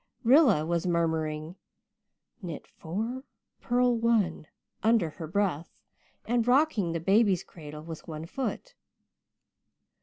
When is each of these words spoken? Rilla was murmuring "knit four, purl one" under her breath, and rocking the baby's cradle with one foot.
Rilla 0.23 0.65
was 0.65 0.87
murmuring 0.87 1.57
"knit 2.41 2.65
four, 2.65 3.23
purl 3.61 3.95
one" 3.95 4.47
under 4.81 5.11
her 5.11 5.27
breath, 5.27 5.69
and 6.25 6.47
rocking 6.47 6.91
the 6.93 6.99
baby's 6.99 7.43
cradle 7.43 7.83
with 7.83 8.07
one 8.07 8.25
foot. 8.25 8.73